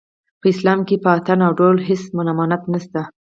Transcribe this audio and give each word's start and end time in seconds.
په 0.39 0.45
اسلام 0.53 0.79
کې 0.87 0.95
په 1.03 1.09
اټن 1.17 1.39
او 1.47 1.51
ډول 1.59 1.75
هېڅ 1.87 2.03
ممانعت 2.17 2.63
نشته 2.73 3.01